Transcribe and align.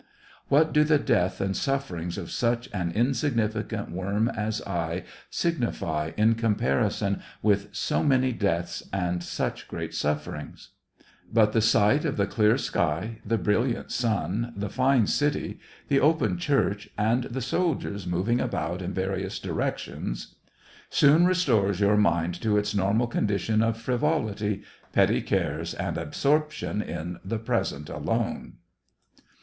"What 0.47 0.73
do 0.73 0.83
the 0.83 0.97
death 0.97 1.39
and 1.39 1.55
sufferings 1.55 2.17
of 2.17 2.31
such 2.31 2.67
an 2.73 2.89
insignificant 2.91 3.91
worm 3.91 4.29
as 4.29 4.59
I 4.63 5.03
signify 5.29 6.13
in 6.17 6.33
comparison 6.33 7.21
with 7.43 7.69
so 7.73 8.01
many 8.01 8.31
deaths 8.31 8.81
and 8.91 9.21
such 9.21 9.67
great 9.67 9.93
sufferings 9.93 10.69
}"But 11.31 11.53
the 11.53 11.61
sight 11.61 12.03
of 12.03 12.17
the 12.17 12.25
clear 12.25 12.57
sky, 12.57 13.19
the 13.23 13.37
brilliant 13.37 13.91
sun, 13.91 14.53
the 14.57 14.71
fine 14.71 15.05
city, 15.05 15.59
the 15.87 15.99
open 15.99 16.39
church, 16.39 16.89
and 16.97 17.25
the 17.25 17.39
soldiers 17.39 18.07
moving 18.07 18.39
about 18.41 18.81
in 18.81 18.95
various 18.95 19.37
directions 19.37 20.33
soon 20.89 21.27
restores 21.27 21.79
your 21.79 21.95
mind 21.95 22.33
to 22.41 22.57
its 22.57 22.73
normal 22.73 23.05
condition 23.05 23.61
of 23.61 23.77
frivolit)^, 23.77 24.63
petty 24.93 25.21
cares, 25.21 25.75
and 25.75 25.95
absorption 25.95 26.81
in 26.81 27.19
the 27.23 27.37
present 27.37 27.87
alone. 27.87 28.53